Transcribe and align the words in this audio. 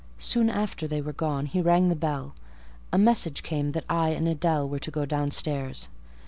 Soon 0.17 0.49
after 0.49 0.87
they 0.87 0.99
were 0.99 1.13
gone 1.13 1.45
he 1.45 1.61
rang 1.61 1.89
the 1.89 1.95
bell: 1.95 2.33
a 2.91 2.97
message 2.97 3.43
came 3.43 3.71
that 3.73 3.85
I 3.87 4.09
and 4.09 4.25
Adèle 4.27 4.67
were 4.67 4.79
to 4.79 4.89
go 4.89 5.05
downstairs. 5.05 5.89